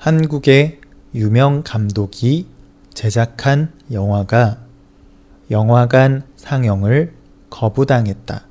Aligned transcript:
한국의 0.00 0.80
유명 1.14 1.62
감독이 1.62 2.46
제작한 2.94 3.70
영화가 3.92 4.64
영화관 5.50 6.22
상영을 6.36 7.12
거부당했다. 7.50 8.46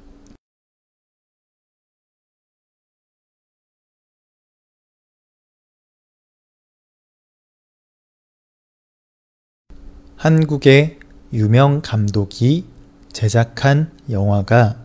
한국의 10.18 11.00
유명 11.34 11.82
감독이 11.82 12.68
제작한 13.12 13.92
영화가 14.12 14.80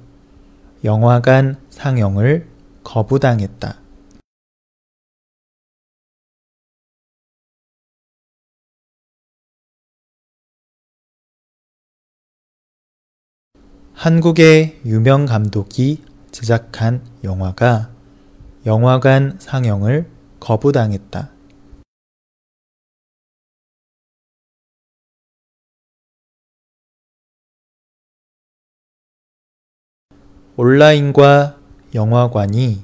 영화관 0.82 1.60
상영을 1.68 2.48
거부당했다. 2.84 3.84
한국의 13.95 14.80
유명 14.84 15.25
감독이 15.25 16.03
제작한 16.33 17.07
영화가 17.23 17.91
영화관 18.67 19.37
상영을 19.39 20.11
거부당했다. 20.41 21.30
온라인과 30.56 31.59
영화관이 31.95 32.83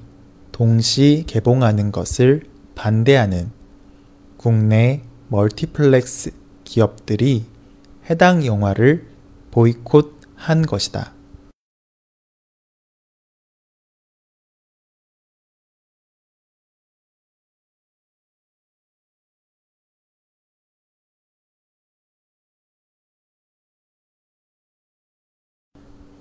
동시 0.52 1.24
개봉하는 1.26 1.90
것을 1.90 2.44
반대하는 2.76 3.50
국내 4.36 5.02
멀티플렉스 5.28 6.30
기업들이 6.64 7.46
해당 8.08 8.46
영화를 8.46 9.08
보이콧 9.50 10.19
한 10.40 10.62
것이다. 10.62 11.12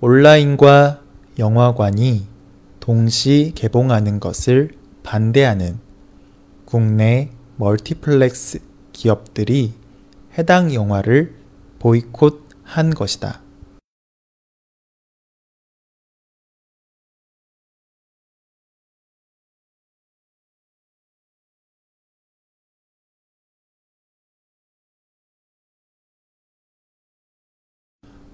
온라인과 0.02 1.02
영화관이 1.38 2.26
동시 2.78 3.52
개봉하는 3.54 4.20
것을 4.20 4.72
반대하는 5.02 5.78
국내 6.66 7.30
멀티플렉스 7.56 8.60
기업들이 8.92 9.72
해당 10.36 10.74
영화를 10.74 11.36
보이콧한 11.78 12.94
것이다. 12.94 13.49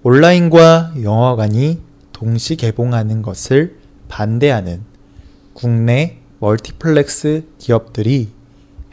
온라인과 0.03 0.93
영화관이 1.01 1.81
동시 2.13 2.55
개봉하는 2.55 3.23
것을 3.23 3.79
반대하는 4.07 4.83
국내 5.53 6.19
멀티플렉스 6.39 7.47
기업들이 7.57 8.29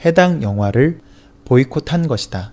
해당 0.05 0.43
영화를 0.43 1.01
보이콧한 1.45 2.09
것이다. 2.09 2.53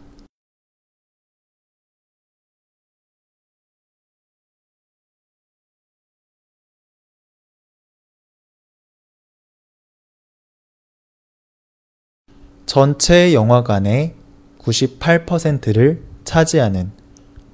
전체 12.66 13.34
영화관의 13.34 14.16
98%를 14.60 16.04
차지하는 16.26 17.01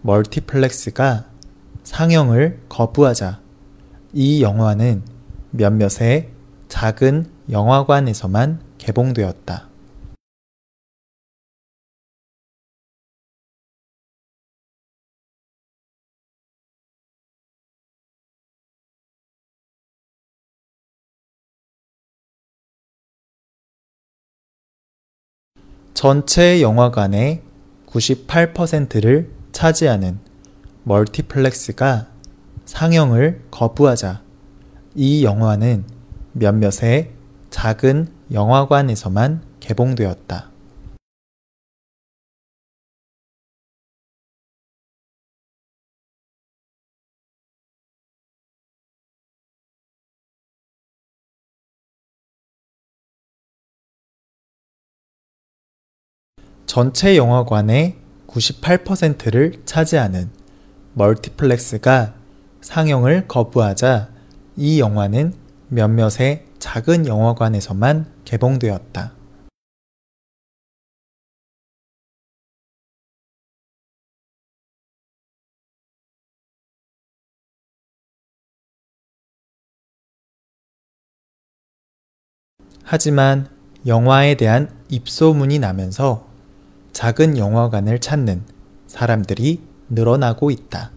멀티플렉스가 0.07 1.25
상영을 1.83 2.61
거부하자 2.69 3.41
이 4.13 4.41
영화는 4.41 5.03
몇몇의 5.51 6.29
작은 6.69 7.29
영화관에서만 7.51 8.61
개봉되었다. 8.77 9.67
전체 25.93 26.61
영화관의 26.61 27.41
98%를 27.87 29.36
차지하는 29.57 30.19
멀티플렉스가 30.83 32.05
상영을 32.65 33.41
거부하자 33.49 34.21
이 34.93 35.23
영화는 35.23 35.83
몇몇의 36.33 37.11
작은 37.49 38.07
영화관에서만 38.31 39.41
개봉되었다. 39.59 40.51
전체 56.67 57.17
영화관의 57.17 58.06
98%를 58.37 59.61
차지하는 59.65 60.29
멀티플렉스가 60.93 62.13
상영을 62.61 63.27
거부하자 63.27 64.09
이 64.55 64.79
영화는 64.79 65.33
몇몇의 65.69 66.45
작은 66.59 67.07
영화관에서만 67.07 68.05
개봉되었다. 68.25 69.13
하지만 82.83 83.49
영화에 83.85 84.35
대한 84.35 84.69
입소문이 84.89 85.59
나면서 85.59 86.26
작은 86.97 87.37
영화관을 87.37 87.99
찾는 87.99 88.43
사람들이 88.87 89.61
늘어나고 89.87 90.49
있다. 90.49 90.89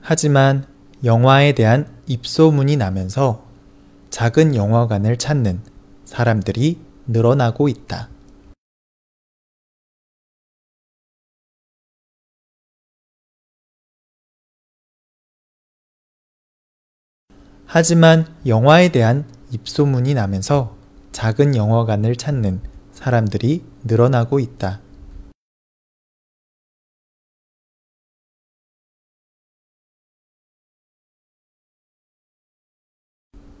하지만 0.00 0.68
영화에 1.02 1.50
대한 1.54 2.00
입소문이 2.06 2.76
나면서 2.76 3.44
작은 4.10 4.54
영화관을 4.54 5.16
찾는 5.16 5.64
사람들이 6.04 6.78
늘어나고 7.08 7.68
있다. 7.68 8.11
하지만 17.66 18.26
영화에 18.46 18.90
대한 18.90 19.24
입소문이 19.50 20.14
나면서 20.14 20.76
작은 21.12 21.56
영화관을 21.56 22.16
찾는 22.16 22.60
사람들이 22.92 23.64
늘어나고 23.84 24.40
있다. 24.40 24.80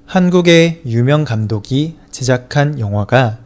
한국의 0.06 0.82
유명 0.84 1.24
감독이 1.24 1.96
제작한 2.10 2.78
영화가 2.78 3.38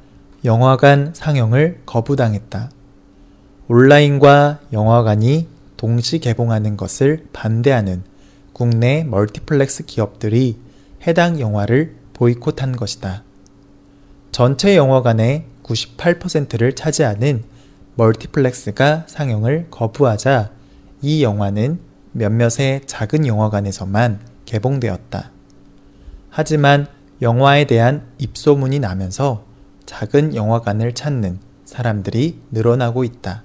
영화관 0.45 1.15
상영을 1.15 1.83
거부당했다. 1.87 2.71
온라인과 3.69 4.61
영화관이 4.73 5.49
동시 5.77 6.19
개봉하는 6.19 6.77
것을 6.77 7.29
반대하는 7.33 8.03
국내 8.57 9.05
멀티플렉스 9.05 9.85
기업들이 9.85 10.57
해당 11.07 11.39
영화를 11.39 11.95
보이콧한 12.15 12.73
것이다. 12.73 13.23
전체 14.33 14.79
영화관의 14.79 15.45
98%를 15.63 16.73
차지하는 16.73 17.45
멀티플렉스가 17.97 19.05
상영을 19.09 19.67
거부하자 19.71 20.53
이 21.03 21.23
영화는 21.23 21.81
몇몇의 22.13 22.81
작은 22.87 23.27
영화관에서만 23.27 24.21
개봉되었다. 24.47 25.33
하지만 26.31 26.87
영화에 27.21 27.67
대한 27.67 28.07
입소문이 28.17 28.79
나면서 28.79 29.45
작은 29.85 30.35
영화관을 30.35 30.95
찾는 30.95 31.41
사람들이 31.67 32.41
늘어나고 32.53 33.05
있다. 33.05 33.43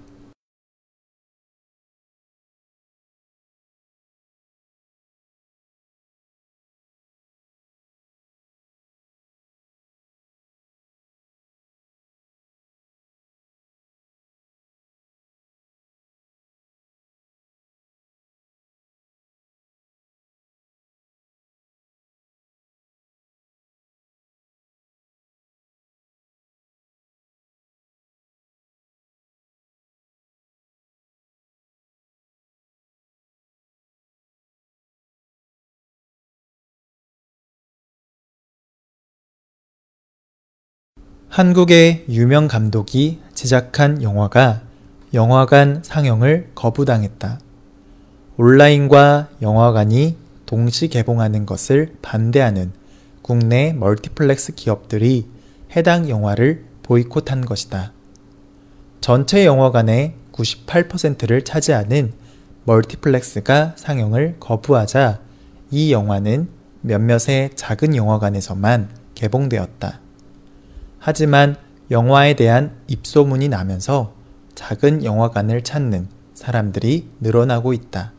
한국의 41.31 42.03
유명 42.09 42.49
감독이 42.49 43.21
제작한 43.33 44.03
영화가 44.03 44.63
영화관 45.13 45.81
상영을 45.81 46.49
거부당했다. 46.55 47.39
온라인과 48.35 49.29
영화관이 49.41 50.17
동시 50.45 50.89
개봉하는 50.89 51.45
것을 51.45 51.95
반대하는 52.01 52.73
국내 53.21 53.71
멀티플렉스 53.71 54.55
기업들이 54.55 55.25
해당 55.73 56.09
영화를 56.09 56.65
보이콧한 56.83 57.45
것이다. 57.45 57.93
전체 58.99 59.45
영화관의 59.45 60.15
98%를 60.33 61.45
차지하는 61.45 62.11
멀티플렉스가 62.65 63.75
상영을 63.77 64.35
거부하자 64.41 65.21
이 65.71 65.93
영화는 65.93 66.49
몇몇의 66.81 67.51
작은 67.55 67.95
영화관에서만 67.95 68.89
개봉되었다. 69.15 70.01
하지만 71.03 71.55
영화에 71.89 72.35
대한 72.35 72.77
입소문이 72.87 73.49
나면서 73.49 74.13
작은 74.53 75.03
영화관을 75.03 75.63
찾는 75.63 76.07
사람들이 76.35 77.09
늘어나고 77.19 77.73
있다. 77.73 78.13